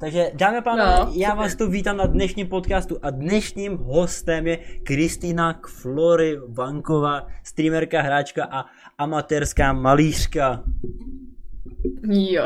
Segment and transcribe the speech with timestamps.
[0.00, 4.46] Takže dámy a pánové, no, já vás tu vítám na dnešním podcastu a dnešním hostem
[4.46, 8.64] je Kristýna Kflory Vanková, streamerka, hráčka a
[8.98, 10.64] amatérská malířka.
[12.08, 12.44] Jo.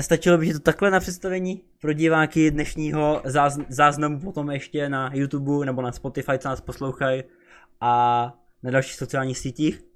[0.00, 5.66] Stačilo by to takhle na představení pro diváky dnešního záz- záznamu potom ještě na YouTube
[5.66, 7.22] nebo na Spotify, co nás poslouchají
[7.80, 8.22] a
[8.62, 9.87] na dalších sociálních sítích?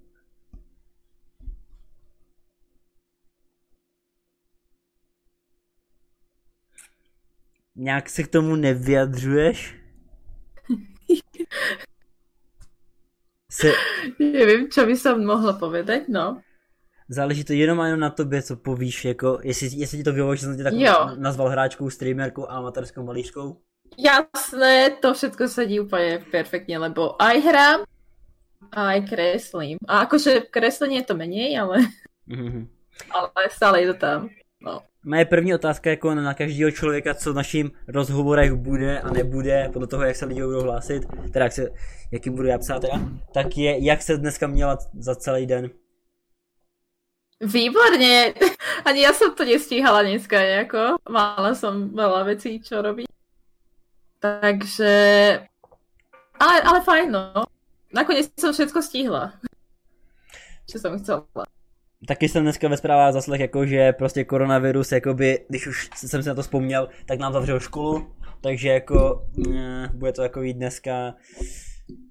[7.77, 9.77] Nějak se k tomu nevyjadřuješ?
[13.53, 13.73] se...
[14.19, 16.41] Nevím, co by som mohla povedať, no.
[17.09, 20.37] Záleží to jenom a jenom na tobě, co povíš, jako, jestli, jestli ti to vyhovuje,
[20.37, 20.75] že jsem tě tak
[21.17, 23.61] nazval hráčkou, streamerkou a amatérskou malířkou?
[23.99, 27.81] Jasné, to všetko sedí úplně perfektně, lebo aj hrám,
[28.73, 29.79] aj kreslím.
[29.89, 31.79] A akože kreslenie je to menej, ale,
[32.29, 32.69] mm-hmm.
[33.11, 34.29] ale stále je to tam.
[34.63, 34.81] No.
[35.05, 39.89] Moje první otázka jako na každého člověka, co v našich rozhovorech bude a nebude, podle
[39.89, 41.71] toho, jak se lidi budou hlásit, teda jak se,
[42.11, 43.01] jaký budu já psát teda,
[43.35, 45.71] tak je, jak se dneska měla za celý den?
[47.41, 48.35] Výborně.
[48.85, 50.79] Ani já jsem to nestíhala dneska jako.
[51.11, 53.07] Mala som veľa vecí, čo robiť.
[54.23, 54.95] Takže...
[56.39, 57.43] Ale, ale fajn, no.
[57.91, 59.35] Nakoniec som všetko stihla.
[60.71, 61.27] Čo som chcela
[62.07, 66.29] taky jsem dneska ve zprávách zaslech, jako že prostě koronavirus, jakoby, když už jsem si
[66.29, 71.15] na to vzpomněl, tak nám zavřel školu, takže jako ne, mm, bude to takový dneska,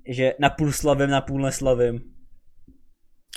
[0.08, 2.14] že na půl slavím, na půl neslavím.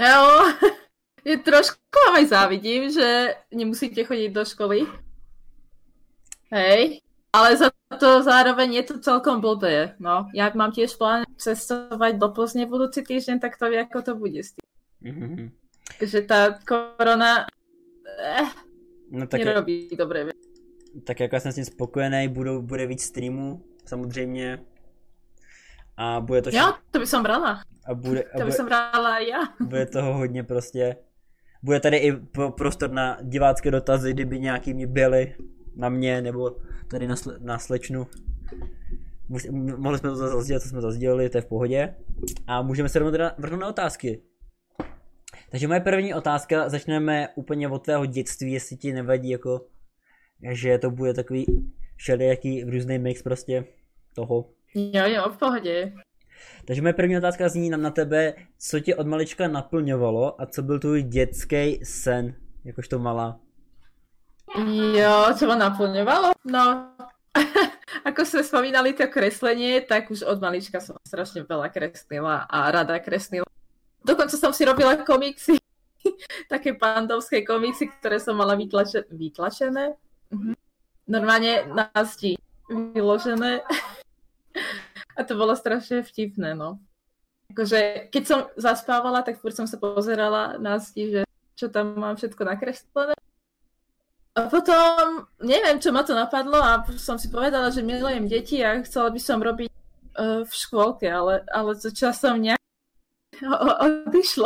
[0.00, 0.54] Jo,
[1.24, 4.86] je trošku vám aj závidím, že nemusíte chodit do školy.
[6.52, 7.00] Hej,
[7.32, 9.94] ale za to zároveň je to celkom blbé.
[9.98, 14.12] No, jak mám tiež plán cestovať do Plzne budúci týždeň, tak to vie, ako to
[14.14, 14.66] bude s tým.
[15.02, 15.63] Mm-hmm
[16.00, 17.46] že tá korona
[18.20, 18.46] eh,
[19.10, 20.26] no, tak nerobí je, dobré
[21.04, 24.64] Tak jako já jsem s tím spokojený, budou, bude víc streamů, samozřejmě.
[25.96, 26.50] A bude to...
[26.52, 27.62] Jo, to by som brala.
[27.86, 29.38] A bude, a to by som brala já.
[29.60, 30.96] Bude toho hodně prostě.
[31.62, 32.12] Bude tady i
[32.56, 35.34] prostor na divácké dotazy, kdyby nějaký mi byly
[35.76, 36.56] na mě, nebo
[36.88, 38.06] tady na, sle, na slečnu.
[39.76, 41.94] Mohli jsme to zazdělat, co jsme zazdělili, to je v pohodě.
[42.46, 44.22] A můžeme se rovnou teda vrhnout na otázky.
[45.54, 49.66] Takže moje první otázka, začneme úplně od tvého dětství, jestli ti nevadí jako,
[50.50, 51.46] že to bude takový
[51.96, 53.64] všelijaký různý mix prostě
[54.14, 54.50] toho.
[54.74, 55.92] Jo, jo, v pohodě.
[56.64, 60.62] Takže moje první otázka zní nám na tebe, co tě od malička naplňovalo a co
[60.62, 62.34] byl tvůj dětský sen,
[62.64, 63.40] jakožto malá?
[64.94, 66.32] Jo, co ma naplňovalo?
[66.44, 66.90] No,
[68.10, 72.98] ako sme spomínali to kreslenie, tak už od malička som strašne veľa kreslila a rada
[72.98, 73.53] kreslila.
[74.04, 75.56] Dokonca som si robila komiksy,
[76.52, 79.96] také pandovské komiksy, ktoré som mala vytlače- vytlačené.
[80.30, 80.52] Mhm.
[81.08, 82.36] Normálne na zdi
[82.68, 83.64] vyložené.
[85.16, 86.80] A to bolo strašne vtipné, no.
[87.52, 91.22] Akože, keď som zaspávala, tak furt som sa pozerala na zdi, že
[91.54, 93.14] čo tam mám všetko nakreslené.
[94.34, 98.82] A potom, neviem, čo ma to napadlo a som si povedala, že milujem deti a
[98.82, 102.63] chcela by som robiť uh, v škôlke, ale, ale to časom nejak
[103.80, 104.44] odišlo.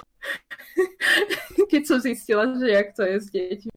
[1.70, 3.72] Keď som zistila, že jak to je s deťmi.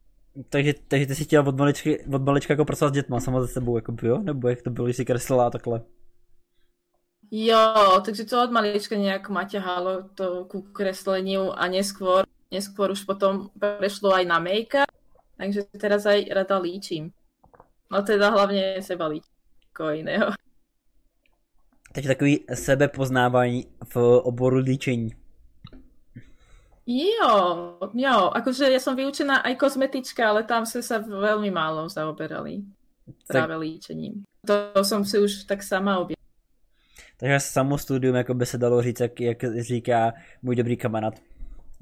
[0.49, 3.47] Takže, takže ty si chtěla od maličky, od malička jako pracovat s dětma sama ze
[3.47, 4.17] sebou, jako jo?
[4.17, 5.81] Nebo jak to bylo, že si kreslila takhle?
[7.31, 13.07] Jo, takže to od malička nejak ma ťahalo to ku kresleniu a neskôr, neskôr už
[13.07, 14.83] potom prešlo aj na make
[15.41, 17.09] takže teraz aj rada líčim.
[17.89, 19.33] No teda hlavne seba líčim,
[19.73, 20.29] ako iného.
[21.91, 25.11] Takže takový sebepoznávání v oboru líčení.
[26.87, 27.33] Jo,
[27.93, 32.65] jo, akože ja som vyučená aj kozmetička, ale tam sme sa veľmi málo zaoberali
[33.29, 33.61] práve tak...
[33.61, 34.25] líčením.
[34.49, 36.19] To som si už tak sama objavila.
[37.17, 41.13] Takže samostudium, jako by se dalo říct, jak, jak říká můj dobrý kamarád.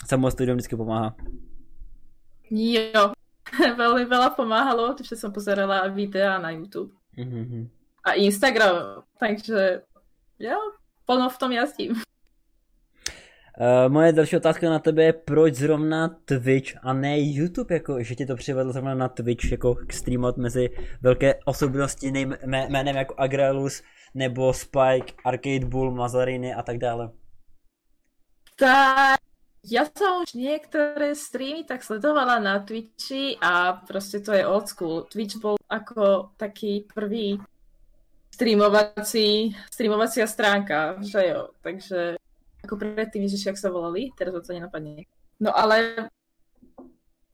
[0.08, 1.16] Samostudium vždycky pomáhá.
[2.52, 3.14] Jo,
[3.82, 6.94] veľmi veľa pomáhalo, takže som pozerala videa na YouTube.
[7.18, 7.64] Mm-hmm.
[8.04, 9.82] A Instagram, takže
[10.40, 10.58] jo,
[11.06, 11.92] plno v tom jazdím.
[13.60, 18.16] Uh, moje další otázka na tebe je, proč zrovna Twitch a ne YouTube, jako, že
[18.16, 20.70] ti to přivedlo zrovna na Twitch, jako streamovat mezi
[21.02, 22.08] velké osobnosti
[22.70, 23.84] jménem jako Agrelus,
[24.14, 27.10] nebo Spike, Arcade Bull, Mazariny a tak dále.
[28.60, 29.20] Tak,
[29.64, 35.08] ja som už niektoré streamy tak sledovala na Twitchi a proste to je old school.
[35.08, 37.40] Twitch bol ako taký prvý
[38.40, 42.16] streamovací, streamovacia stránka, že jo, takže
[42.64, 45.04] ako predtým, že jak sa volali, teraz to nenapadne.
[45.44, 46.08] No ale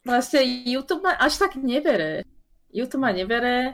[0.05, 2.21] Vlastne YouTube ma až tak nebere.
[2.69, 3.73] YouTube ma nebere.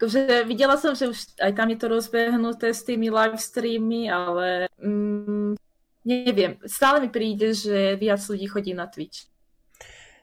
[0.00, 4.72] Akože videla som, že už aj tam je to rozbehnuté s tými live streamy, ale
[4.80, 5.60] mm,
[6.08, 6.56] neviem.
[6.64, 9.28] Stále mi príde, že viac ľudí chodí na Twitch.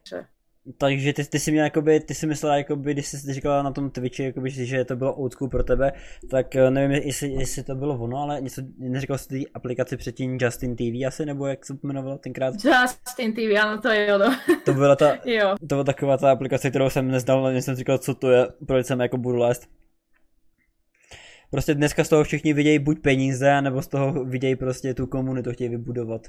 [0.01, 0.25] Že...
[0.77, 3.89] Takže ty, ty si měl jakoby, ty si myslela, jakoby, když jsi říkala na tom
[3.89, 5.91] Twitchi, jakoby, že to bylo old pro tebe,
[6.29, 10.37] tak eh, nevím, jestli, jestli to bylo ono, ale něco, neříkal jsi ty aplikaci předtím
[10.41, 12.53] Justin TV asi, nebo jak se jmenovalo tenkrát?
[12.53, 14.37] Justin TV, ano, to je ono.
[14.65, 15.55] To byla ta, jo.
[15.59, 18.85] to byla taková ta aplikace, kterou jsem neznal, ale jsem říkal, co to je, proč
[18.85, 19.69] jsem jako budu lézt.
[21.51, 25.51] Prostě dneska z toho všichni vidějí buď peníze, nebo z toho vidějí prostě tu komunitu,
[25.51, 26.21] chtějí vybudovat.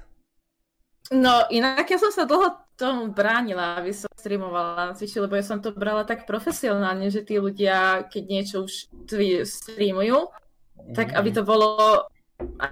[1.14, 5.44] No inak ja som sa dlho tomu bránila, aby som streamovala na Twitchi, lebo ja
[5.47, 8.93] som to brala tak profesionálne, že tí ľudia, keď niečo už
[9.49, 10.29] streamujú,
[10.93, 12.05] tak aby to bolo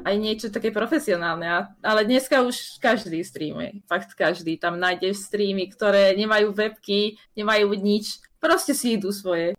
[0.05, 1.73] aj niečo také profesionálne.
[1.81, 3.81] Ale dneska už každý streamuje.
[3.89, 4.61] Fakt každý.
[4.61, 8.21] Tam nájdeš streamy, ktoré nemajú webky, nemajú nič.
[8.37, 9.57] Proste si idú svoje.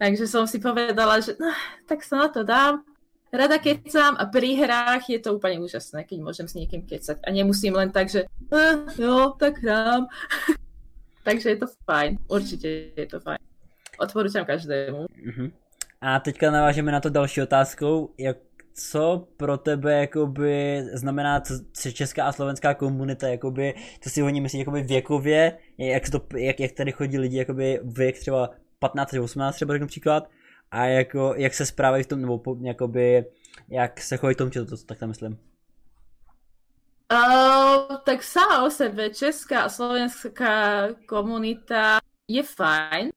[0.00, 1.52] Takže som si povedala, že no,
[1.84, 2.82] tak sa na to dám
[3.34, 7.28] rada kecam a pri hrách je to úplne úžasné, keď môžem s niekým kecať a
[7.34, 10.06] nemusím len tak, že eh, jo, tak hrám.
[11.26, 13.40] Takže je to fajn, určite je to fajn.
[13.98, 15.08] Odporúčam každému.
[15.08, 15.48] Uh-huh.
[16.00, 18.36] A teďka navážeme na to další otázkou, jak
[18.74, 21.54] co pro tebe jakoby znamená co,
[21.92, 26.72] česká a slovenská komunita, jakoby, co si oni myslí jakoby věkově, jak, to, jak, jak
[26.72, 30.30] tady chodí lidi, jakoby věk třeba 15 18 třeba řeknu příklad,
[30.74, 33.24] a jako, jak se správají v tom, nebo jakoby,
[33.68, 35.38] jak se chodí v tom, to, tak tam myslím.
[37.12, 43.12] Uh, tak sama o sebe česká a slovenská komunita je fajn,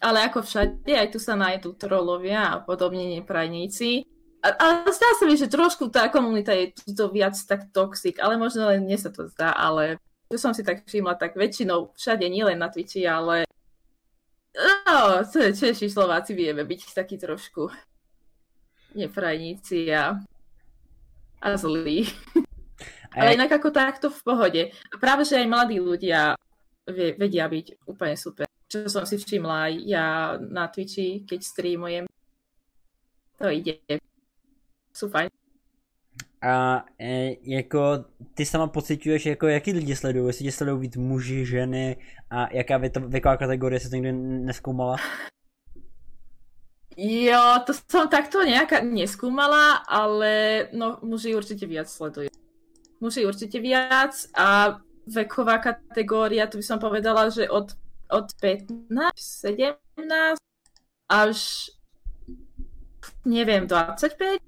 [0.00, 4.04] ale ako všade, aj tu sa nájdú trolovia a podobne neprajníci.
[4.44, 8.36] A, a zdá sa mi, že trošku tá komunita je to viac tak toxic, ale
[8.36, 9.96] možno len mne sa to zdá, ale
[10.28, 13.48] čo som si tak všimla, tak väčšinou všade, nielen na Twitchi, ale
[14.58, 17.70] No, Češi, Slováci vieme byť takí trošku
[18.98, 20.18] neprajníci a,
[21.38, 22.10] a zlí.
[23.14, 24.62] Ale inak ako takto v pohode.
[24.68, 26.34] A práve, že aj mladí ľudia
[26.90, 28.46] vedia byť úplne super.
[28.68, 30.06] Čo som si všimla aj ja
[30.36, 32.04] na Twitchi, keď streamujem.
[33.38, 33.80] To ide.
[34.92, 35.37] Sú fajn.
[36.42, 38.04] A e, jako
[38.34, 41.96] ty sama pocituješ, jako jaký lidi sledují, jestli tě sledují víc muži, ženy
[42.30, 42.76] a jaká
[43.06, 44.96] věková kategorie se to nikdy neskúmala?
[46.98, 52.26] Jo, to som takto nejaká neskúmala, ale no muži určite viac sledujú.
[52.98, 57.70] Muži určite viac a veková kategória, to by som povedala, že od,
[58.10, 59.78] od 15, 17
[61.06, 61.38] až
[63.22, 64.47] neviem, 25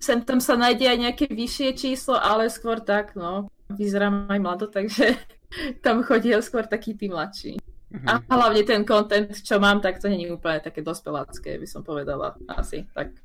[0.00, 4.66] sem tam sa nájde aj nejaké vyššie číslo, ale skôr tak, no, vyzerám aj mlado,
[4.66, 5.18] takže
[5.84, 7.58] tam chodí skôr taký tí mladší.
[7.88, 8.04] Mm-hmm.
[8.04, 12.36] A hlavne ten content, čo mám, tak to není úplne také dospelácké, by som povedala.
[12.44, 13.16] Asi, tak.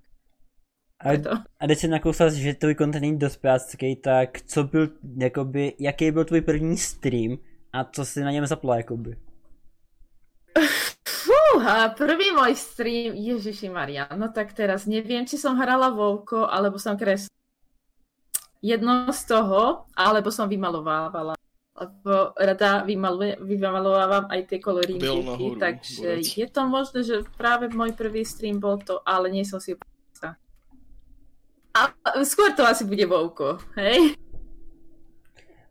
[1.04, 1.20] A,
[1.60, 6.26] a když si nakousal, že tvůj content není dospělácký, tak co byl, jakoby, jaký byl
[6.26, 7.38] tvůj první stream
[7.74, 9.16] a co si na něm zapla, jakoby?
[11.64, 16.76] Fúha, prvý môj stream, Ježiši Maria, no tak teraz neviem, či som hrala Vovko, alebo
[16.76, 17.32] som kres.
[18.60, 21.40] Jedno z toho, alebo som vymalovávala.
[21.72, 25.08] Lebo rada vymaluje, vymalovávam aj tie kolorinky,
[25.56, 26.36] takže borec.
[26.36, 29.80] je to možné, že práve môj prvý stream bol to, ale nie som si
[31.80, 31.96] A
[32.28, 34.20] skôr to asi bude Vovko, hej?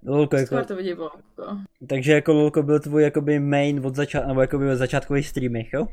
[0.07, 0.47] Lulko jako...
[0.47, 1.59] Skoro to bude Lulko.
[1.89, 5.87] Takže jako Lulko byl tvůj jakoby main od začátku, nebo jakoby od začátkových streamech, jo?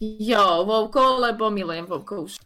[0.00, 2.36] Jo, Vovko, lebo milujem Vovko už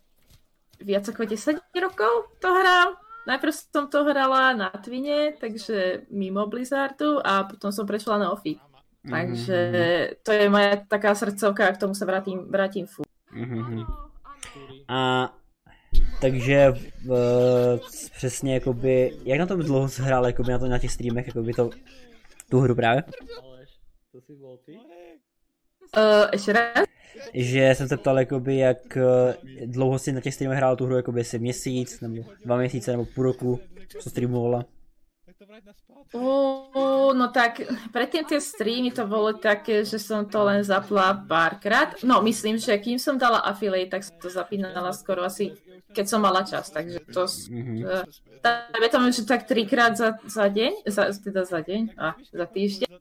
[0.79, 2.95] viac ako 10 rokov to hrám.
[3.27, 8.57] Najprv som to hrala na Twine, takže mimo Blizzardu a potom som prešla na Offi.
[8.57, 9.11] Mm-hmm.
[9.11, 9.59] Takže
[10.23, 13.05] to je moja taká srdcovka k tomu sa vrátim, vrátim fú.
[13.35, 13.85] Mm-hmm.
[14.89, 15.29] A
[16.21, 16.73] takže
[17.07, 17.17] uh,
[18.17, 21.53] přesně jakoby, jak na tom dlouho jsi hrál jakoby na, to, na těch streamech, jakoby
[21.53, 21.71] to,
[22.51, 23.03] tu hru právě?
[25.97, 26.85] Uh, ještě raz?
[27.35, 29.33] Že jsem se ptal, jakoby, jak uh,
[29.67, 33.05] dlouho si na těch streamech hrál tu hru, jakoby jestli měsíc, nebo dva měsíce, nebo
[33.05, 33.61] půl roku,
[34.01, 34.65] co streamovala.
[36.15, 37.61] Uh, no tak
[37.93, 41.99] predtým tie streamy to bolo také, že som to len zapla párkrát.
[42.01, 45.53] No myslím, že kým som dala affiliate, tak som to zapínala skoro asi
[45.89, 47.25] keď som mala čas, takže to...
[47.25, 47.77] Mm-hmm.
[48.45, 52.93] Uh, tomu, že tak trikrát za, za deň, za, teda za deň, a za týždeň.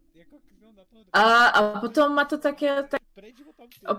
[1.16, 3.04] A, a potom ma to také tak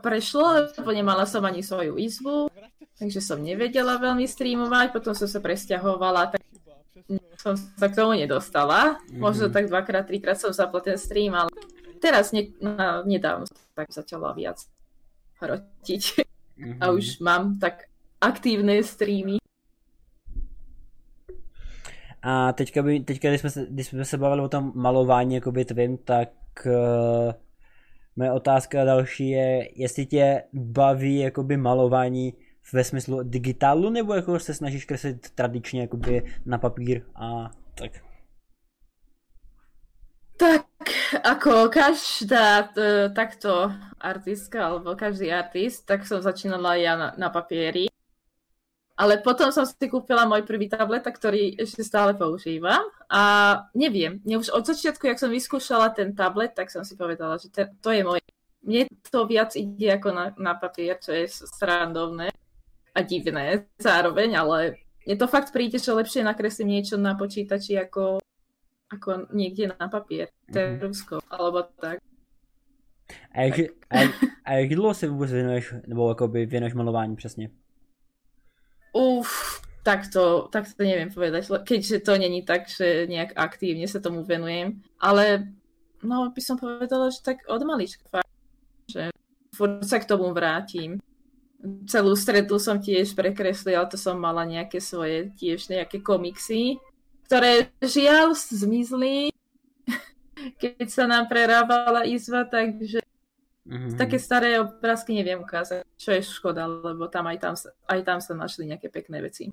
[0.05, 2.53] prešlo, lebo nemala som ani svoju izbu,
[3.01, 6.43] takže som nevedela veľmi streamovať, potom som sa presťahovala, tak
[7.39, 8.99] som sa k tomu nedostala.
[8.99, 9.21] Mm-hmm.
[9.21, 11.51] Možno tak dvakrát, trikrát som zapla ten stream, ale
[12.03, 14.59] teraz ne, na, nedávno tak začala viac
[15.39, 16.03] hrotiť.
[16.59, 16.79] Mm-hmm.
[16.83, 17.87] A už mám tak
[18.19, 19.39] aktívne streamy.
[22.23, 25.65] A teďka, by, teďka když, jsme se, když jsme se bavili o tom malování jakoby
[25.65, 26.31] tvým, tak
[26.67, 27.33] uh,
[28.17, 32.35] moje otázka další je, jestli tě baví jakoby malování
[32.73, 37.93] ve smyslu digitálu, nebo jako se snažíš kreslit tradičně jakoby na papír a tak?
[40.39, 40.67] Tak,
[41.25, 47.91] ako každá t- takto artistka, alebo každý artist, tak som začínala ja na, na papieri.
[48.95, 52.87] Ale potom som si kúpila môj prvý tablet, ktorý ešte stále používam.
[53.11, 53.23] A
[53.75, 57.51] neviem, mne už od začiatku, jak som vyskúšala ten tablet, tak som si povedala, že
[57.51, 58.23] te, to je moje.
[58.63, 62.31] Mne to viac ide ako na, na papier, čo je srandovné
[62.99, 64.59] a divné zároveň, ale
[65.07, 68.19] mne to fakt príde, že lepšie nakreslím niečo na počítači ako,
[68.91, 70.83] ako niekde na papier, mm-hmm.
[70.83, 72.03] Rusko, alebo tak.
[73.33, 74.13] A jak, a, jak,
[74.45, 77.51] a jak dlouho se vůbec věnuješ, nebo jakoby věnuješ malování přesně?
[78.93, 84.01] Uf, tak to, tak to neviem povedať, keďže to není tak, že nejak aktívne sa
[84.05, 85.49] tomu venujem, ale
[86.03, 88.29] no by som povedala, že tak od malička fakt,
[88.91, 89.09] že
[89.57, 91.01] furt sa k tomu vrátim.
[91.91, 96.79] Celú stredu som tiež prekreslila, to som mala nejaké svoje tiež nejaké komiksy,
[97.27, 99.35] ktoré žiaľ zmizli,
[100.63, 103.03] keď sa nám prerábala izba, takže
[103.69, 104.01] Mm-hmm.
[104.01, 107.55] Také staré obrázky neviem ukázať, čo je škoda, lebo tam aj tam,
[107.89, 109.53] aj tam sa našli nějaké pekné věci.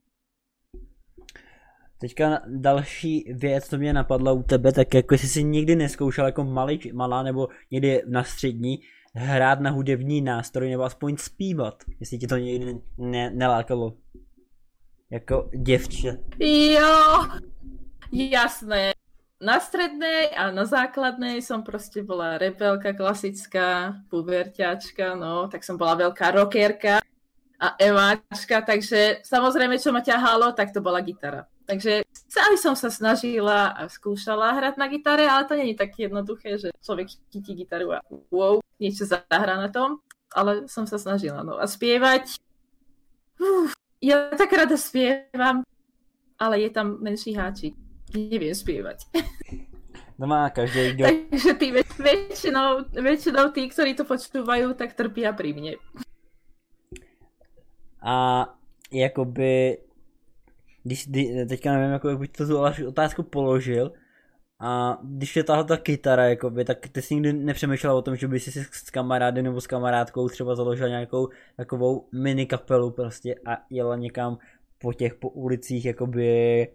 [1.99, 6.43] Teďka další věc, co mě napadla u tebe, tak jako jestli jsi nikdy neskoušel jako
[6.43, 8.79] malý, malá nebo někdy na střední
[9.15, 13.93] hrát na hudební nástroj nebo aspoň zpívat, jestli ti to někdy ne, nelákalo.
[15.09, 16.17] Jako děvče.
[16.39, 17.25] Jo,
[18.11, 18.95] jasné
[19.41, 26.07] na strednej a na základnej som proste bola rebelka klasická, puberťačka, no, tak som bola
[26.07, 27.03] veľká rockerka
[27.59, 31.45] a emáčka, takže samozrejme, čo ma ťahalo, tak to bola gitara.
[31.65, 35.97] Takže celý som sa snažila a skúšala hrať na gitare, ale to nie je tak
[35.97, 39.97] jednoduché, že človek chytí gitaru a wow, niečo zahrá na tom,
[40.29, 41.41] ale som sa snažila.
[41.41, 42.37] No a spievať,
[43.41, 45.65] uf, ja tak rada spievam,
[46.37, 47.73] ale je tam menší háčik
[48.13, 48.99] neviem spievať.
[50.15, 50.91] No má každý.
[50.95, 51.11] Kdo...
[51.11, 55.73] Takže tí väč- väčšinou, väčšinou tí, ktorí to počúvajú, tak trpia pri mne.
[57.99, 58.47] A
[58.95, 59.83] jakoby,
[60.85, 61.09] když,
[61.49, 63.91] teďka nevím, jako, jak bych to tu otázku položil,
[64.59, 68.27] a když je tahle ta kytara, jakoby, tak ty jsi nikdy nepřemýšlela o tom, že
[68.27, 73.57] by si s kamarády nebo s kamarádkou třeba založila nějakou takovou mini kapelu prostě a
[73.69, 74.37] jela někam
[74.81, 76.67] po těch po ulicích jakoby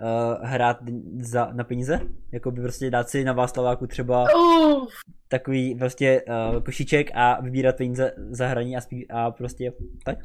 [0.00, 0.78] uh, hrát
[1.20, 2.00] za, na peníze,
[2.32, 4.86] jako by prostě dát si na Václaváku třeba uh.
[5.28, 9.72] takový prostě uh, košíček a vybírat peníze za hraní a, spí, a prostě
[10.04, 10.18] tak?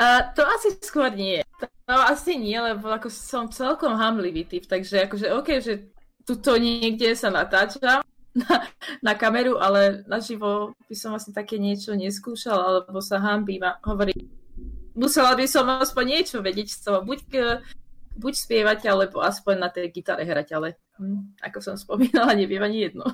[0.00, 1.44] A to asi skôr nie.
[1.60, 5.92] To asi nie, lebo ako som celkom hamlivý typ, takže akože OK, že
[6.24, 8.00] tuto niekde sa natáčam
[8.40, 8.64] na,
[9.04, 14.24] na kameru, ale naživo by som asi také niečo neskúšal, alebo sa hambím a hovorím,
[14.96, 17.04] musela by som aspoň niečo vedieť z toho.
[17.04, 17.20] Buď,
[18.16, 22.88] buď spievať, alebo aspoň na tej gitare hrať, ale hm, ako som spomínala, neviem ani
[22.88, 23.04] jedno.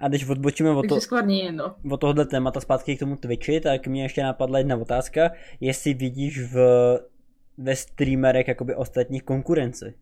[0.00, 1.74] A když odbočíme od, to, jedno.
[1.90, 5.30] od tohohle témata zpátky k tomu Twitchi, tak mě ještě napadla jedna otázka,
[5.60, 6.54] jestli vidíš v,
[7.58, 9.94] ve streamerech jakoby ostatních konkurenci.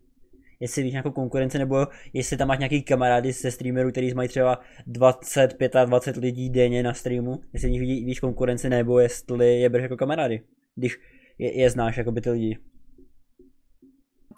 [0.59, 4.59] Jestli víš nějakou konkurenci, nebo jestli tam máš nějaký kamarády se streamerů, který mají třeba
[4.87, 9.97] 20, 25 lidí denně na streamu, jestli víš, víš konkurenci, nebo jestli je bereš jako
[9.97, 10.41] kamarády
[10.79, 10.99] když
[11.37, 12.57] je, je znáš by ty lidi?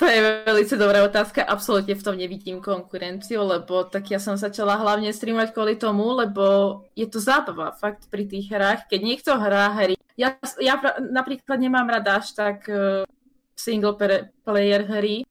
[0.01, 4.73] To je velice dobrá otázka, absolútne v tom nevidím konkurenciu, lebo tak ja som začala
[4.81, 8.89] hlavne streamovať kvôli tomu, lebo je to zábava fakt pri tých hrách.
[8.89, 13.05] Keď niekto hrá hry, ja, ja napríklad nemám rada až tak uh,
[13.53, 13.93] single
[14.41, 15.21] player hry,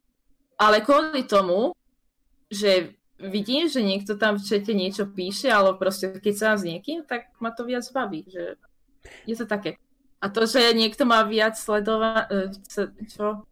[0.55, 1.75] ale kvôli tomu,
[2.47, 7.03] že vidím, že niekto tam v čete niečo píše, alebo proste keď sa s niekým,
[7.03, 8.55] tak ma to viac baví, že
[9.27, 9.83] je to také.
[10.23, 12.55] A to, že niekto má viac sledova- e,
[13.11, 13.50] čo?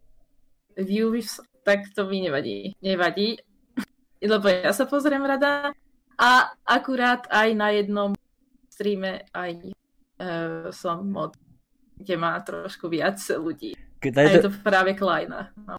[0.79, 2.73] Views, tak to mi nevadí.
[2.81, 3.37] Nevadí,
[4.23, 5.71] lebo ja sa pozriem rada
[6.19, 6.29] a
[6.67, 8.11] akurát aj na jednom
[8.67, 11.35] streame aj uh, som mod,
[11.95, 13.75] kde má trošku viac ľudí.
[13.99, 15.51] Tady a je to práve Kleina.
[15.67, 15.75] No.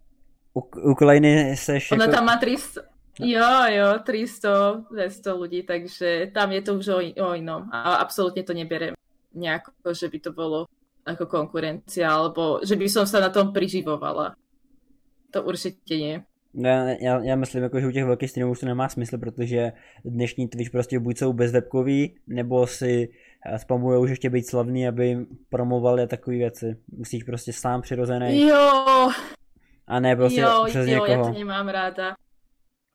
[0.53, 2.17] U, u Kleiny seš Ona jako...
[2.17, 2.81] tam má 300,
[3.21, 7.69] Jo, jo, 300, 200 ľudí, takže tam je to už o, o inom.
[7.69, 8.97] A absolútne to neberiem
[9.37, 10.65] nejako, že by to bolo
[11.05, 14.33] ako konkurencia, alebo že by som sa na tom priživovala.
[15.31, 16.23] To určitě nie.
[16.55, 19.73] Já, já, já myslím, jako, že u těch velkých streamů už to nemá smysl, protože
[20.05, 23.09] dnešní Twitch prostě buď jsou bezwebkový, nebo si
[23.47, 26.77] eh, spamujou, že chtějí být slavný, aby jim promovali a takové věci.
[26.89, 28.49] Musíš prostě sám přirozený.
[28.49, 29.09] Jo,
[29.87, 31.09] A ne prostě jo, přes jo, někoho.
[31.09, 32.15] ja to nemám ráda.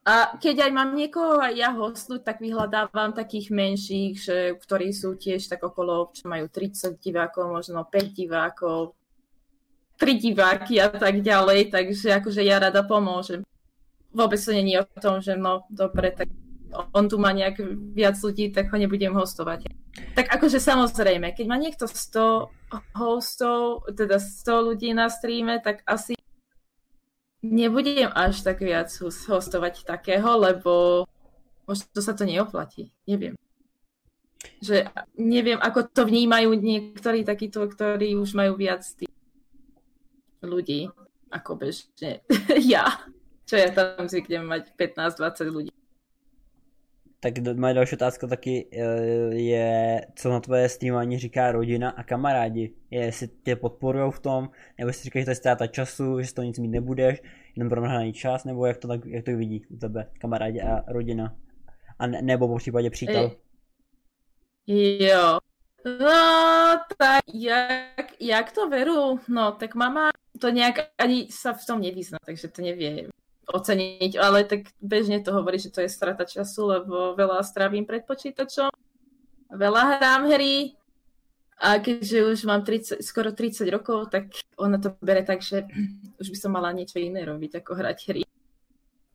[0.06, 5.18] A keď aj mám niekoho aj ja hostnúť, tak vyhľadávam takých menších, že, ktorí sú
[5.18, 8.94] tiež tak okolo, čo majú 30 divákov, možno 5 divákov,
[9.96, 13.42] 3 diváky a tak ďalej, takže akože ja rada pomôžem.
[14.12, 16.28] Vôbec to není o tom, že no, dobre, tak
[16.92, 17.60] on tu má nejak
[17.96, 19.68] viac ľudí, tak ho nebudem hostovať.
[20.12, 22.52] Tak akože samozrejme, keď má niekto 100
[22.96, 26.16] hostov, teda 100 ľudí na streame, tak asi
[27.40, 31.04] nebudem až tak viac hos- hostovať takého, lebo
[31.64, 32.92] možno sa to neoplatí.
[33.08, 33.38] Neviem.
[34.60, 39.10] Že neviem, ako to vnímajú niektorí takíto, ktorí už majú viac tých
[40.46, 40.88] ľudí
[41.30, 42.22] ako bežne
[42.72, 42.86] ja.
[43.46, 45.70] Čo ja tam zvyknem mať 15-20 ľudí.
[47.20, 52.74] Tak moje další otázka taky eh, je, co na tvoje streamování říká rodina a kamarádi.
[52.90, 56.34] Je, jestli tě podporujou v tom, nebo jestli říkají, že to je ztráta času, že
[56.34, 57.22] toho nic mít nebudeš,
[57.56, 61.36] jenom promrhaný čas, nebo jak to, tak, jak to vidí u tebe, kamarádi a rodina.
[61.98, 63.36] A ne, nebo po případě přítel.
[64.66, 65.38] Jo.
[66.00, 69.20] No, tak jak, jak to veru?
[69.28, 73.08] No, tak mama to nejak ani sa v tom nevyzná, takže to nevie
[73.46, 78.02] oceniť, ale tak bežne to hovorí, že to je strata času, lebo veľa strávim pred
[78.02, 78.70] počítačom,
[79.54, 80.74] veľa hrám hry
[81.56, 84.28] a keďže už mám 30, skoro 30 rokov, tak
[84.60, 85.64] ona to bere tak, že
[86.20, 88.22] už by som mala niečo iné robiť, ako hrať hry.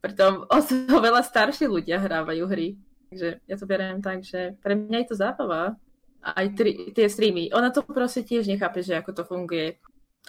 [0.02, 0.58] Pritom o
[0.98, 2.74] veľa starší ľudia hrávajú hry.
[3.12, 5.78] Takže ja to beriem tak, že pre mňa je to zábava.
[6.22, 7.54] Aj tri, tie streamy.
[7.54, 9.78] Ona to proste tiež nechápe, že ako to funguje.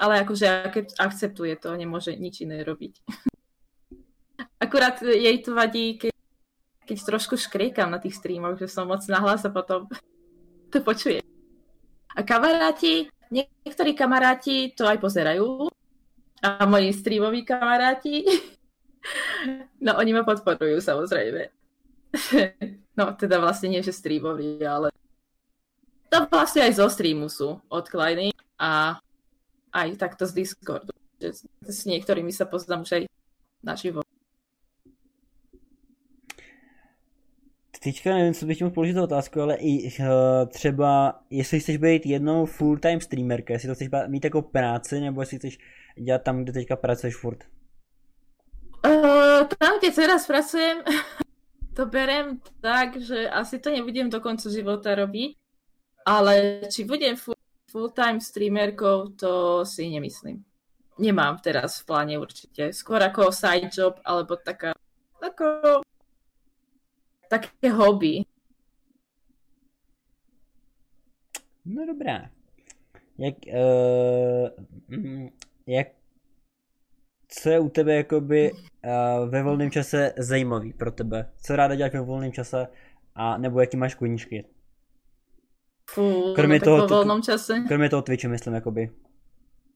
[0.02, 2.94] Ale akože ak- akceptuje to, nemôže nič iné robiť.
[4.64, 6.14] Akurát jej to vadí, keď,
[6.88, 9.86] keď trošku škriekam na tých streamoch, že som moc nahlas a potom
[10.74, 11.22] to počuje.
[12.14, 15.70] A kamaráti, niektorí kamaráti to aj pozerajú.
[16.44, 18.28] A moji streamoví kamaráti,
[19.86, 21.48] no oni ma podporujú samozrejme.
[22.94, 24.94] No, teda vlastne nie, že streamoví, ale
[26.14, 28.30] to vlastne aj zo streamu sú od Kleiny
[28.62, 29.02] a
[29.74, 30.94] aj takto z Discordu.
[31.66, 33.04] S- niektorými sa poznám už aj
[33.66, 34.02] naživo.
[37.84, 40.06] Teďka nevím, co bych ti mohl položit za otázku, ale i uh,
[40.48, 45.38] třeba, jestli chceš být jednou full-time streamerka, jestli to chceš mít jako práci, nebo jestli
[45.38, 45.58] chceš
[46.00, 47.44] dělat tam, kde teďka pracuješ furt.
[48.86, 50.78] Uh, tam, kde teraz pracujem,
[51.76, 55.36] to berem tak, že asi to nebudem do konca života robiť,
[56.06, 57.33] ale či budem full,
[57.74, 60.46] full-time streamerkou, to si nemyslím.
[61.00, 62.70] Nemám teraz v pláne určite.
[62.70, 64.78] Skôr ako side job, alebo taká,
[65.18, 65.82] ako,
[67.26, 68.22] také hobby.
[71.66, 72.30] No dobrá.
[73.18, 74.50] Jak, uh,
[75.66, 75.88] jak,
[77.28, 81.34] co je u tebe jakoby uh, ve volném čase zajímavý pro tebe?
[81.42, 82.68] Co ráda děláš ve volném čase?
[83.16, 84.46] A nebo jaký máš koníčky?
[85.90, 87.60] Fú, Kromě no, toho po voľnom čase.
[87.68, 88.92] Kromě toho Twitche, myslím, jakoby.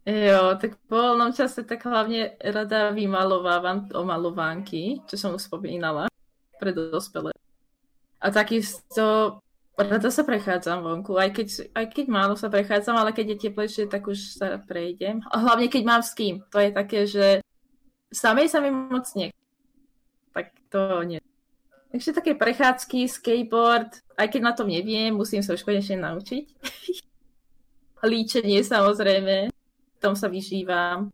[0.08, 6.08] Jo, tak po voľnom čase tak hlavne rada vymalovávam omalovánky, čo som už spomínala,
[6.64, 7.36] pre dospelé.
[8.24, 9.36] A takisto
[9.76, 13.84] rada sa prechádzam vonku, aj keď, aj keď málo sa prechádzam, ale keď je teplejšie,
[13.92, 15.20] tak už sa prejdem.
[15.28, 16.40] A hlavne keď mám s kým.
[16.56, 17.44] To je také, že
[18.08, 19.36] samej sa mi moc nie.
[20.32, 21.20] Tak to nie.
[21.98, 23.90] Takže také prechádzky, skateboard,
[24.22, 26.46] aj keď na tom neviem, musím sa už konečne naučiť.
[28.14, 31.10] Líčenie samozrejme, v tom sa vyžívam.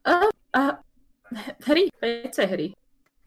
[0.00, 0.80] A, a
[1.68, 2.72] hry, PC hry.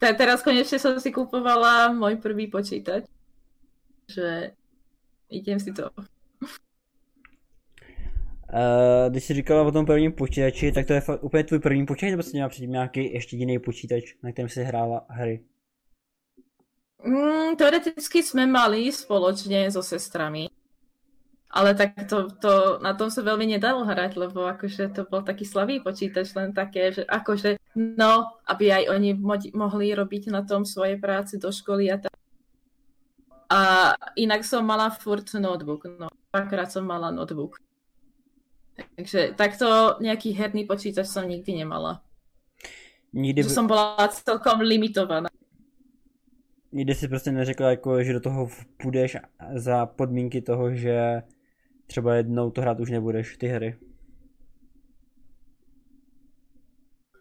[0.02, 3.06] Te- Teraz konečne som si kupovala môj prvý počítač.
[4.10, 4.58] Že
[5.30, 5.86] idem si to.
[8.50, 11.86] Uh, když jsi říkala o tom prvním počítači, tak to je fakt úplně tvůj první
[11.86, 15.44] počítač, nebo jsi měla předtím nějaký ještě jiný počítač, na kterém jsi hrála hry?
[17.02, 20.46] Mm, teoreticky sme mali spoločne so sestrami.
[21.52, 25.44] Ale tak to, to, na tom sa veľmi nedalo hrať, lebo akože to bol taký
[25.44, 30.64] slabý počítač, len také, že akože no, aby aj oni mo- mohli robiť na tom
[30.64, 32.16] svoje práce do školy a tak.
[33.52, 36.08] A inak som mala furt notebook, no.
[36.32, 37.60] Dvakrát som mala notebook.
[38.96, 42.00] Takže takto nejaký herný počítač som nikdy nemala.
[43.12, 45.28] Nikdy, Že som bola celkom limitovaná.
[46.72, 48.48] Nikdy si prostě neřekla, jako, že do toho
[48.82, 49.16] půjdeš
[49.54, 51.22] za podmínky toho, že
[51.86, 53.76] třeba jednou to hrát už nebudeš, ty hry.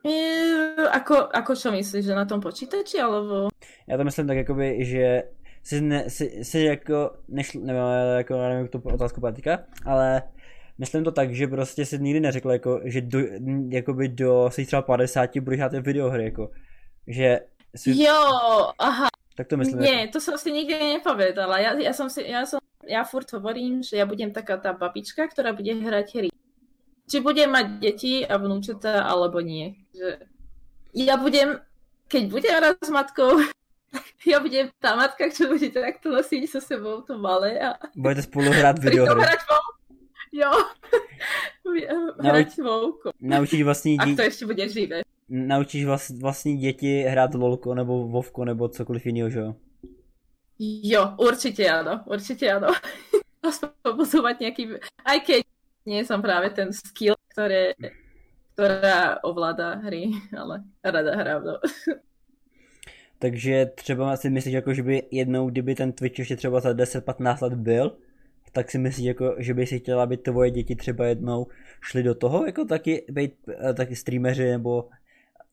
[0.05, 3.49] E, ako, ako čo myslíš, že na tom počítači, alebo...
[3.87, 5.23] Já to myslím tak jakoby, že
[5.63, 7.81] si, ne, si, si jako, nešl, nevím,
[8.17, 10.21] jako, nevím, jak to otázku patika, ale
[10.77, 13.19] myslím to tak, že prostě si nikdy neřekl, jako, že do,
[13.69, 16.49] jakoby do svých třeba 50 budeš hrát videohry, jako,
[17.07, 17.39] že
[17.75, 18.21] si, Jo,
[18.79, 19.79] aha, tak to myslím.
[19.79, 21.59] nie, to som si nikdy nepovedala.
[21.59, 25.27] Ja, ja som si, ja som, ja furt hovorím, že ja budem taká tá babička,
[25.31, 26.29] ktorá bude hrať hry.
[27.07, 29.75] Či budem mať deti a vnúčata, alebo nie.
[29.95, 30.07] Že
[30.95, 31.59] ja budem,
[32.07, 33.39] keď budem raz s matkou,
[34.31, 38.51] ja budem tá matka, čo bude takto nosiť so sebou to malé a budete spolu
[38.51, 39.23] hrát pritom videohry.
[39.27, 39.41] hrať.
[40.31, 40.51] Jo,
[42.23, 43.11] hrať vouko.
[43.21, 45.01] Naučíš vlastní, Ak dí, to ešte bude živé.
[45.29, 49.55] naučíš vlast, vlastní děti hrát lolko nebo vovko nebo cokoliv jiného, že jo?
[50.59, 52.69] Jo, určite áno, určite áno.
[53.41, 54.63] Aspoň mať nejaký...
[55.01, 55.41] Aj keď
[55.89, 57.73] nie som práve ten skill, ktoré,
[58.53, 61.55] ktorá ovláda hry, ale rada hrám, no.
[63.19, 67.43] Takže třeba si myslíš, jako, že by jednou, kdyby ten Twitch ještě třeba za 10-15
[67.43, 67.97] let byl,
[68.51, 71.47] tak si myslíš, jako, že by si chtěla, aby tvoje děti třeba jednou
[71.81, 74.89] šly do toho, jako taky být eh, taky streameři, nebo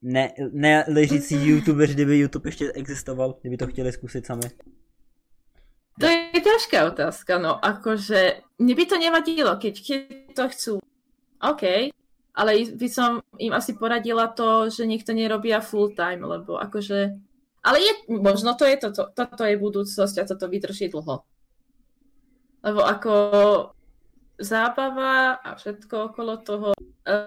[0.02, 4.50] ne, ne ležící youtubeři, kdyby YouTube ještě existoval, kdyby to chtěli zkusit sami.
[5.98, 10.74] To je ťažká otázka, no akože mne by to nevadilo, keď, keď to chcú.
[11.42, 11.90] OK,
[12.38, 17.18] ale by som im asi poradila to, že nech to nerobia full time, lebo akože...
[17.66, 21.26] Ale je, možno to je toto, toto je budúcnosť a toto vydrží dlho.
[22.62, 23.12] Lebo ako
[24.38, 26.81] zábava a všetko okolo toho e,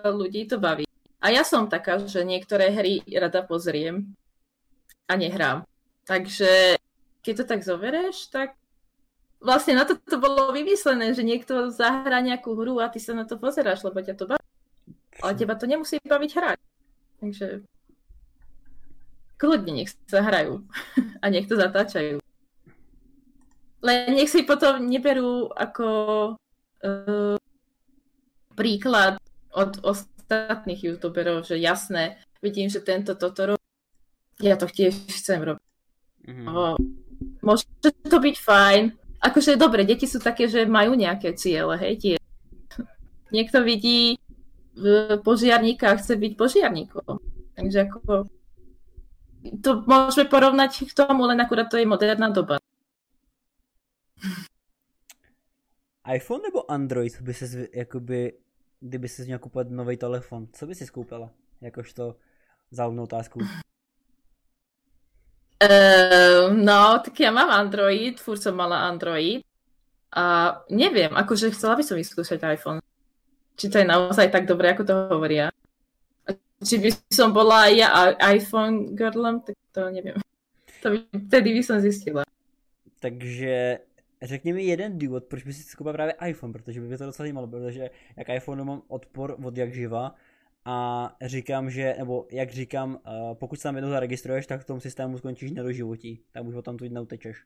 [0.07, 0.87] ľudí to baví.
[1.21, 4.15] A ja som taká, že niektoré hry rada pozriem
[5.05, 5.67] a nehrám.
[6.07, 6.81] Takže
[7.21, 8.57] keď to tak zobereš, tak
[9.37, 13.27] vlastne na to, to bolo vymyslené, že niekto zahrá nejakú hru a ty sa na
[13.27, 14.47] to pozeráš, lebo ťa to baví.
[15.21, 16.59] Ale teba to nemusí baviť hrať.
[17.21, 17.47] Takže
[19.37, 20.65] kľudne nech sa hrajú
[21.21, 22.20] a nech to zatáčajú.
[23.81, 25.87] Len nech si potom neberú ako
[26.85, 27.37] uh,
[28.53, 29.17] príklad
[29.51, 33.67] od ostatných youtuberov, že jasné, vidím, že tento toto robí,
[34.41, 35.67] ja to tiež chcem robiť.
[36.29, 36.43] Mhm.
[36.45, 36.77] No,
[37.41, 38.83] môže to byť fajn.
[39.21, 42.15] Akože dobre, deti sú také, že majú nejaké ciele, hej, tie.
[43.29, 44.17] Niekto vidí
[45.23, 47.21] požiarníka a chce byť požiarníkom.
[47.57, 48.29] Takže ako
[49.61, 52.60] to môžeme porovnať k tomu, len akurát to je moderná doba.
[56.15, 58.33] iPhone nebo Android by se jakoby,
[58.79, 61.31] kdyby si měl kupovat nový telefon, co by si skoupila?
[61.61, 62.15] Jakožto
[62.71, 63.39] záludnou otázku.
[65.61, 69.45] Uh, no, tak ja mám Android, furt som mala Android.
[70.09, 72.81] A neviem, akože chcela by som vyskúšať iPhone.
[73.55, 75.53] Či to je naozaj tak dobré, ako to hovoria.
[76.25, 76.29] A
[76.65, 77.87] či by som bola aj ja
[78.33, 80.17] iPhone girlom, tak to neviem.
[80.81, 80.97] To by,
[81.29, 82.25] vtedy by som zistila.
[82.97, 83.85] Takže
[84.21, 87.23] řekni mi jeden důvod, proč by si skoupil právě iPhone, protože by mě to docela
[87.23, 90.15] zajímalo, protože jak iPhone mám odpor od jak živa
[90.65, 94.81] a říkám, že, nebo jak říkám, uh, pokud se tam jednou zaregistruješ, tak v tom
[94.81, 97.37] systému skončíš na doživotí, tam už o tam tu neutečeš.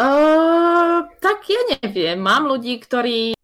[0.00, 2.16] Uh, tak ja neviem.
[2.16, 3.36] Mám ľudí, ktorí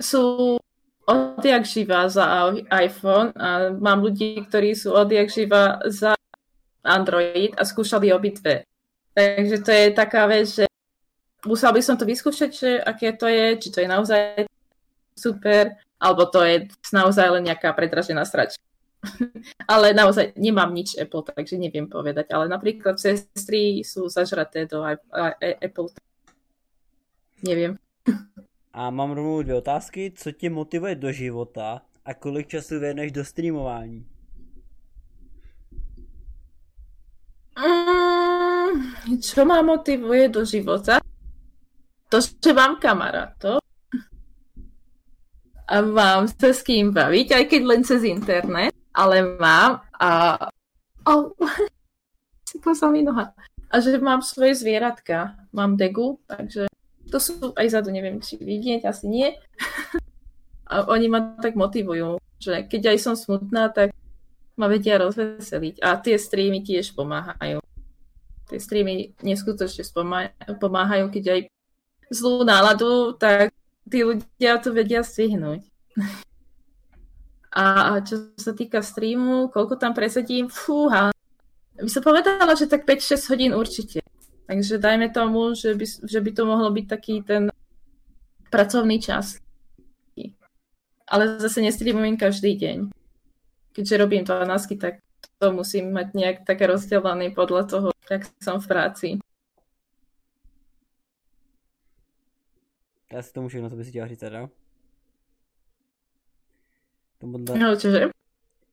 [0.00, 0.56] sú
[1.04, 6.16] odjak živa za iPhone a mám ľudí, ktorí sú odjak živa za
[6.80, 8.64] Android a skúšali obidve.
[9.14, 10.64] Takže to je taká vec, že
[11.46, 14.48] musel by som to vyskúšať, že aké to je, či to je naozaj
[15.12, 18.62] super, alebo to je naozaj len nejaká predražená sračka.
[19.72, 22.30] ale naozaj nemám nič Apple, takže neviem povedať.
[22.30, 24.86] Ale napríklad sestry sú zažraté do
[25.58, 25.90] Apple.
[27.42, 27.78] Neviem.
[28.72, 33.24] A mám rovnou dvě otázky, co tě motivuje do života a kolik času věneš do
[33.24, 34.06] streamování?
[37.58, 38.11] Mm,
[39.18, 41.00] čo ma motivuje do života?
[42.12, 43.62] To, že mám kamarátov
[45.72, 50.36] a mám sa s kým baviť, aj keď len cez internet, ale mám a...
[51.08, 51.32] Oh,
[52.76, 53.32] sa mi noha.
[53.72, 55.32] A že mám svoje zvieratka.
[55.56, 56.68] Mám degu, takže
[57.08, 59.28] to sú aj zadu, neviem, či vidieť, asi nie.
[60.72, 63.92] A oni ma tak motivujú, že keď aj som smutná, tak
[64.56, 65.80] ma vedia rozveseliť.
[65.84, 67.61] A tie streamy tiež pomáhajú.
[68.52, 69.80] Tie streamy neskutočne
[70.60, 71.40] pomáhajú, keď aj
[72.12, 73.56] zlú náladu, tak
[73.88, 75.64] tí ľudia to vedia stihnúť.
[77.52, 81.12] A čo sa týka streamu, koľko tam presedím, fúha.
[81.76, 84.00] By som povedala, že tak 5-6 hodín určite.
[84.48, 87.52] Takže dajme tomu, že by, že by to mohlo byť taký ten
[88.48, 89.36] pracovný čas.
[91.08, 92.78] Ale zase nestreamujem každý deň.
[93.72, 95.00] keďže robím 12, tak
[95.42, 99.08] to musím mať nejak také rozdelené podľa toho, jak som v práci.
[103.12, 104.48] Já si tomu všechno, co by si chtěla říct, teda.
[107.18, 108.08] Tomu, No, čože?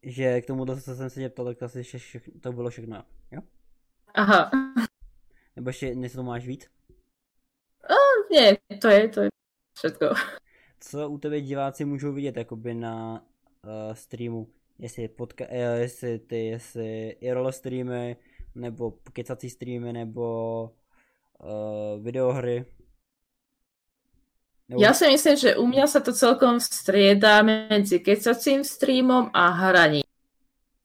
[0.03, 3.03] že k tomu, co jsem se tě ptal, tak to asi všechno, to bylo všechno,
[3.32, 3.41] jo?
[4.13, 4.51] Aha.
[5.55, 6.69] Nebo ještě něco to máš víc?
[8.32, 9.29] Nie, to je, to je
[9.77, 10.05] všetko.
[10.79, 13.25] Co u tebe diváci můžou vidět jakoby na
[13.65, 14.47] uh, streamu?
[14.80, 18.15] Jestli, podka- uh, jestli ty, jestli IRL streamy,
[18.56, 20.26] nebo kecací streamy, nebo
[21.39, 22.65] uh, videohry?
[24.70, 24.82] Nebo...
[24.82, 30.06] Ja si myslím, že u mňa sa to celkom strieda medzi kecacím streamom a hraním.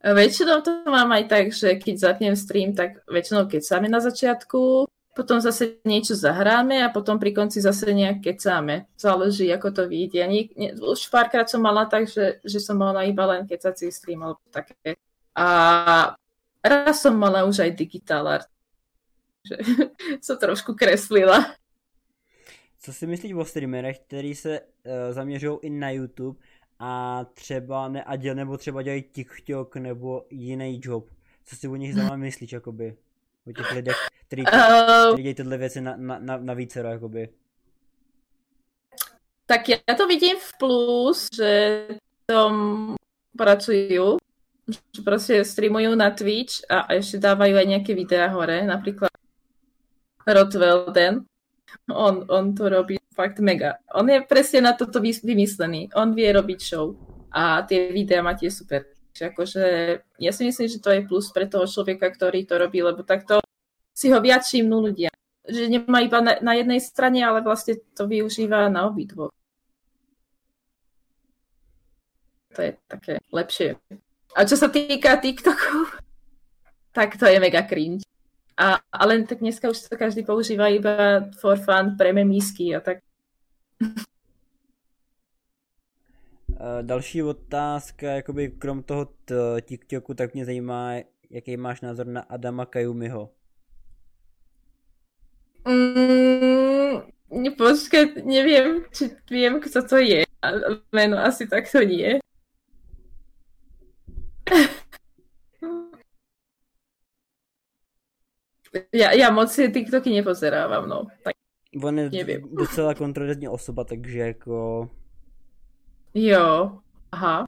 [0.01, 5.39] Väčšinou to mám aj tak, že keď zapnem stream, tak väčšinou kecáme na začiatku, potom
[5.39, 8.91] zase niečo zahráme a potom pri konci zase nejak kecáme.
[8.99, 10.19] Záleží, ako to vyjde.
[10.19, 13.95] Ja nie, nie, už párkrát som mala tak, že, že som mala iba len kecací
[13.95, 14.99] stream alebo také.
[15.39, 15.47] A
[16.59, 18.51] raz som mala už aj digitál art.
[19.47, 19.57] Že
[20.27, 21.55] som trošku kreslila.
[22.83, 24.67] Co si myslíš o streamerech, který se uh,
[25.11, 26.39] zaměřují i na YouTube
[26.79, 31.11] a třeba ne, a děl, nebo třeba dělají TikTok nebo jiný job?
[31.45, 32.97] Co si o nich znamená myslíš, jakoby?
[33.47, 37.29] O těch lidech, který, Uh, dělají tyhle věci na, na, na, na vícero, jakoby.
[39.47, 41.53] tak ja to vidím v plus, že
[42.25, 42.55] tom
[43.37, 44.17] pracujú,
[44.65, 49.13] že proste streamujú na Twitch a ešte dávajú aj nejaké videá hore, napríklad
[50.25, 51.29] Rotwelden.
[51.93, 53.77] On, on to robí fakt mega.
[53.93, 55.93] On je presne na toto vymyslený.
[55.93, 56.97] On vie robiť show
[57.29, 58.94] a tie videá má tie super.
[59.15, 59.65] Akože
[60.19, 63.39] ja si myslím, že to je plus pre toho človeka, ktorý to robí, lebo takto
[63.95, 65.15] si ho viac všimnú ľudia.
[65.47, 69.31] Že nemá iba na, na jednej strane, ale vlastne to využíva na obidvoch.
[72.55, 73.79] To je také lepšie.
[74.35, 75.95] A čo sa týka TikToku,
[76.97, 78.03] tak to je mega cringe.
[78.55, 83.03] A, ale tak dneska už to každý používa iba for fun, pre memísky a tak.
[86.55, 89.09] Uh, další otázka, jakoby krom toho
[89.61, 90.93] TikToku, tak mě zajímá,
[91.31, 93.31] jaký máš názor na Adama Kajumiho.
[95.69, 97.03] Mm,
[97.43, 100.25] ne, počkaj, neviem, či viem, kto to je.
[100.93, 102.21] Meno asi takto nie.
[108.91, 111.07] Ja, ja moc si TikToky nepozerávam, no.
[111.23, 111.35] Tak,
[111.83, 112.55] On je Nevím.
[112.55, 114.91] docela kontroverzní osoba, takže jako...
[116.15, 116.79] jo,
[117.11, 117.45] aha.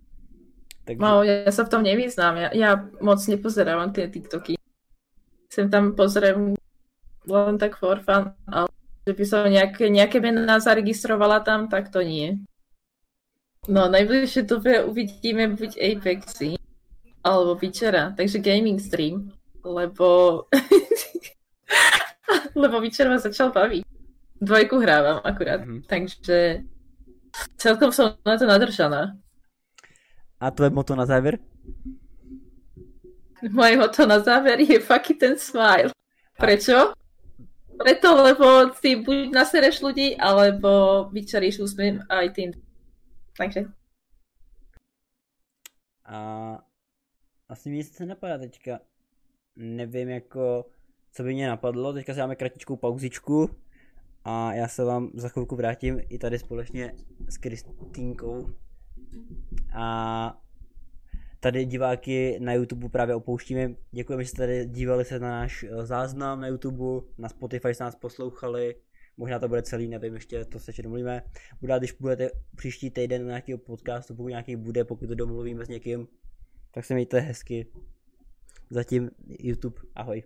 [0.84, 2.34] Takže, No, ja sa v tom nevyznám.
[2.36, 4.54] Ja, ja moc nepozerávam tie TikToky.
[5.50, 6.54] Sem tam pozriem
[7.26, 8.70] len tak for fun, ale
[9.02, 12.38] že by som nejaké, nejaké mená zaregistrovala tam, tak to nie.
[13.66, 16.54] No, najbližšie dobe uvidíme buď Apexy,
[17.22, 19.34] alebo Witchera, takže gaming stream,
[19.66, 20.46] lebo
[22.54, 23.82] lebo Witcher ma začal baviť.
[24.38, 25.82] Dvojku hrávam akurát, Mhm.
[25.82, 26.62] takže
[27.56, 29.16] celkom som na to nadržaná.
[30.40, 31.38] A tvoje moto na závěr?
[33.50, 35.90] Moje moto na záver je fucky ten smile.
[36.38, 36.92] Prečo?
[37.78, 42.50] Preto, lebo ty buď nasereš ľudí, alebo vyčaríš úsmev aj tým.
[43.36, 43.68] Takže.
[46.04, 46.16] A
[47.48, 48.80] asi mi nic nenapadá teďka.
[49.56, 50.64] Nevím jako,
[51.12, 51.92] co by mě napadlo.
[51.92, 53.50] Teďka si dáme kratičkou pauzičku
[54.28, 56.94] a já se vám za chvilku vrátím i tady společně
[57.28, 58.50] s Kristýnkou.
[59.74, 60.42] A
[61.40, 63.74] tady diváky na YouTube právě opouštíme.
[63.90, 67.84] Děkujeme, že jste tady dívali se na náš eh, záznam na YouTube, na Spotify se
[67.84, 68.74] nás poslouchali.
[69.16, 71.22] Možná to bude celý, nevím, ještě to se ještě domluvíme.
[71.60, 75.68] Bude, když budete příští týden na nějakého podcastu, pokud nějaký bude, pokud to domluvíme s
[75.68, 76.08] někým,
[76.70, 77.66] tak se mějte hezky.
[78.70, 80.22] Zatím YouTube, ahoj.